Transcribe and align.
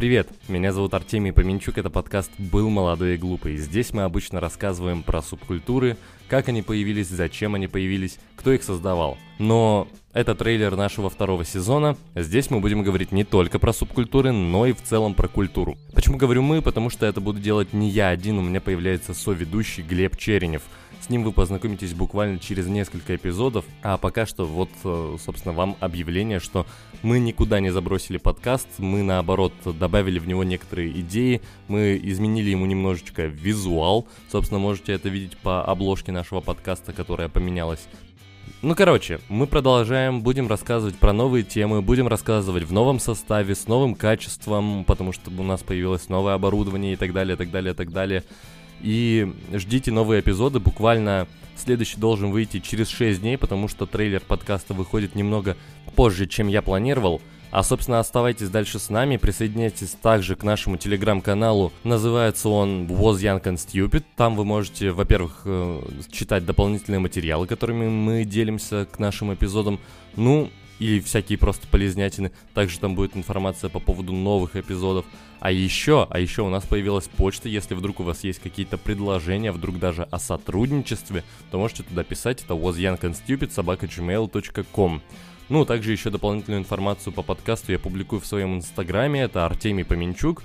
привет! 0.00 0.30
Меня 0.48 0.72
зовут 0.72 0.94
Артемий 0.94 1.30
Поменчук, 1.30 1.76
это 1.76 1.90
подкаст 1.90 2.30
«Был 2.38 2.70
молодой 2.70 3.16
и 3.16 3.18
глупый». 3.18 3.58
Здесь 3.58 3.92
мы 3.92 4.04
обычно 4.04 4.40
рассказываем 4.40 5.02
про 5.02 5.20
субкультуры, 5.20 5.98
как 6.26 6.48
они 6.48 6.62
появились, 6.62 7.08
зачем 7.08 7.54
они 7.54 7.66
появились, 7.66 8.18
кто 8.34 8.50
их 8.50 8.62
создавал. 8.62 9.18
Но 9.38 9.88
это 10.14 10.34
трейлер 10.34 10.74
нашего 10.74 11.10
второго 11.10 11.44
сезона. 11.44 11.98
Здесь 12.14 12.48
мы 12.48 12.60
будем 12.60 12.82
говорить 12.82 13.12
не 13.12 13.24
только 13.24 13.58
про 13.58 13.74
субкультуры, 13.74 14.32
но 14.32 14.64
и 14.64 14.72
в 14.72 14.82
целом 14.82 15.12
про 15.12 15.28
культуру. 15.28 15.76
Почему 16.00 16.16
говорю 16.16 16.40
мы? 16.40 16.62
Потому 16.62 16.88
что 16.88 17.04
это 17.04 17.20
буду 17.20 17.40
делать 17.40 17.74
не 17.74 17.90
я 17.90 18.08
один, 18.08 18.38
у 18.38 18.40
меня 18.40 18.62
появляется 18.62 19.12
соведущий 19.12 19.82
Глеб 19.82 20.16
Черенев– 20.16 20.62
с 21.00 21.08
ним 21.08 21.24
вы 21.24 21.32
познакомитесь 21.32 21.94
буквально 21.94 22.38
через 22.38 22.66
несколько 22.66 23.16
эпизодов. 23.16 23.64
А 23.82 23.96
пока 23.96 24.26
что 24.26 24.44
вот, 24.44 24.68
э, 24.84 25.16
собственно, 25.24 25.54
вам 25.54 25.76
объявление, 25.80 26.40
что 26.40 26.66
мы 27.02 27.18
никуда 27.18 27.58
не 27.60 27.70
забросили 27.70 28.18
подкаст, 28.18 28.68
мы 28.78 29.02
наоборот 29.02 29.54
добавили 29.64 30.18
в 30.18 30.28
него 30.28 30.44
некоторые 30.44 30.90
идеи, 31.00 31.40
мы 31.68 31.98
изменили 32.02 32.50
ему 32.50 32.66
немножечко 32.66 33.26
визуал. 33.26 34.06
Собственно, 34.30 34.60
можете 34.60 34.92
это 34.92 35.08
видеть 35.08 35.38
по 35.38 35.64
обложке 35.64 36.12
нашего 36.12 36.40
подкаста, 36.40 36.92
которая 36.92 37.28
поменялась. 37.28 37.88
Ну, 38.62 38.74
короче, 38.74 39.20
мы 39.30 39.46
продолжаем, 39.46 40.20
будем 40.20 40.46
рассказывать 40.46 40.96
про 40.96 41.14
новые 41.14 41.44
темы, 41.44 41.80
будем 41.80 42.08
рассказывать 42.08 42.64
в 42.64 42.74
новом 42.74 43.00
составе, 43.00 43.54
с 43.54 43.66
новым 43.66 43.94
качеством, 43.94 44.84
потому 44.84 45.12
что 45.14 45.30
у 45.30 45.42
нас 45.42 45.62
появилось 45.62 46.10
новое 46.10 46.34
оборудование 46.34 46.92
и 46.92 46.96
так 46.96 47.14
далее, 47.14 47.36
так 47.36 47.50
далее, 47.50 47.72
так 47.72 47.90
далее. 47.90 48.22
И 48.82 49.32
ждите 49.52 49.92
новые 49.92 50.20
эпизоды. 50.20 50.58
Буквально 50.60 51.26
следующий 51.56 51.98
должен 51.98 52.30
выйти 52.30 52.60
через 52.60 52.88
6 52.88 53.20
дней, 53.20 53.38
потому 53.38 53.68
что 53.68 53.86
трейлер 53.86 54.20
подкаста 54.20 54.74
выходит 54.74 55.14
немного 55.14 55.56
позже, 55.94 56.26
чем 56.26 56.48
я 56.48 56.62
планировал. 56.62 57.20
А, 57.50 57.64
собственно, 57.64 57.98
оставайтесь 57.98 58.48
дальше 58.48 58.78
с 58.78 58.90
нами, 58.90 59.16
присоединяйтесь 59.16 59.96
также 60.00 60.36
к 60.36 60.44
нашему 60.44 60.76
телеграм-каналу. 60.76 61.72
Называется 61.82 62.48
он 62.48 62.86
Was 62.86 63.16
Young 63.16 63.42
and 63.42 63.56
Stupid. 63.56 64.04
Там 64.16 64.36
вы 64.36 64.44
можете, 64.44 64.92
во-первых, 64.92 65.42
э, 65.44 65.82
читать 66.12 66.46
дополнительные 66.46 67.00
материалы, 67.00 67.48
которыми 67.48 67.88
мы 67.88 68.24
делимся 68.24 68.86
к 68.86 69.00
нашим 69.00 69.34
эпизодам. 69.34 69.80
Ну, 70.14 70.48
и 70.80 70.98
всякие 70.98 71.38
просто 71.38 71.68
полезнятины. 71.68 72.32
Также 72.54 72.80
там 72.80 72.96
будет 72.96 73.16
информация 73.16 73.70
по 73.70 73.78
поводу 73.78 74.12
новых 74.12 74.56
эпизодов. 74.56 75.06
А 75.38 75.52
еще, 75.52 76.08
а 76.10 76.18
еще 76.18 76.42
у 76.42 76.48
нас 76.48 76.66
появилась 76.66 77.06
почта, 77.06 77.48
если 77.48 77.74
вдруг 77.74 78.00
у 78.00 78.02
вас 78.02 78.24
есть 78.24 78.40
какие-то 78.40 78.78
предложения, 78.78 79.52
вдруг 79.52 79.78
даже 79.78 80.02
о 80.02 80.18
сотрудничестве, 80.18 81.22
то 81.50 81.58
можете 81.58 81.84
туда 81.84 82.02
писать, 82.02 82.42
это 82.42 82.54
wasyoungandstupid.gmail.com 82.54 85.02
Ну, 85.48 85.64
также 85.64 85.92
еще 85.92 86.10
дополнительную 86.10 86.60
информацию 86.60 87.12
по 87.12 87.22
подкасту 87.22 87.70
я 87.72 87.78
публикую 87.78 88.20
в 88.20 88.26
своем 88.26 88.56
инстаграме, 88.56 89.22
это 89.22 89.46
Артемий 89.46 89.84
Поменчук. 89.84 90.42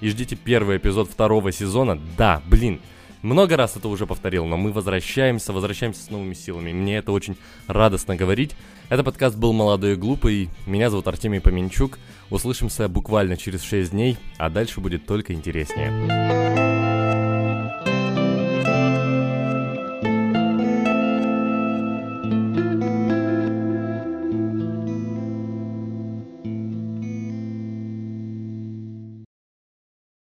И 0.00 0.08
ждите 0.10 0.36
первый 0.36 0.76
эпизод 0.76 1.10
второго 1.10 1.50
сезона. 1.52 1.98
Да, 2.18 2.42
блин, 2.46 2.82
много 3.26 3.56
раз 3.56 3.76
это 3.76 3.88
уже 3.88 4.06
повторил, 4.06 4.46
но 4.46 4.56
мы 4.56 4.72
возвращаемся, 4.72 5.52
возвращаемся 5.52 6.02
с 6.02 6.10
новыми 6.10 6.34
силами. 6.34 6.72
Мне 6.72 6.98
это 6.98 7.12
очень 7.12 7.36
радостно 7.66 8.14
говорить. 8.14 8.56
Это 8.88 9.02
подкаст 9.02 9.36
был 9.36 9.52
«Молодой 9.52 9.94
и 9.94 9.96
глупый». 9.96 10.48
Меня 10.64 10.90
зовут 10.90 11.08
Артемий 11.08 11.40
Поменчук. 11.40 11.98
Услышимся 12.30 12.88
буквально 12.88 13.36
через 13.36 13.62
6 13.62 13.90
дней, 13.90 14.16
а 14.38 14.48
дальше 14.48 14.80
будет 14.80 15.06
только 15.06 15.32
интереснее. 15.32 16.65